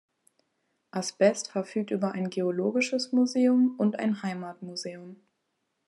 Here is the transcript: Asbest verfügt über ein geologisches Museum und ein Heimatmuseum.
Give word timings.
Asbest 0.89 1.51
verfügt 1.51 1.91
über 1.91 2.13
ein 2.13 2.31
geologisches 2.31 3.11
Museum 3.11 3.75
und 3.77 3.99
ein 3.99 4.23
Heimatmuseum. 4.23 5.17